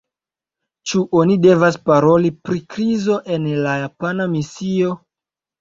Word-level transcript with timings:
Ĉu 0.91 1.01
oni 1.19 1.35
devas 1.43 1.77
paroli 1.89 2.33
pri 2.47 2.63
krizo 2.77 3.21
en 3.37 3.47
la 3.67 3.77
japana 3.85 4.29
misio? 4.37 4.99